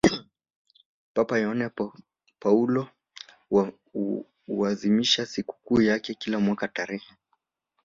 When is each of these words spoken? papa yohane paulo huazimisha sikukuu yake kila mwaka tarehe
papa 1.13 1.37
yohane 1.37 1.69
paulo 2.39 2.87
huazimisha 4.47 5.25
sikukuu 5.25 5.81
yake 5.81 6.13
kila 6.13 6.39
mwaka 6.39 6.67
tarehe 6.67 7.07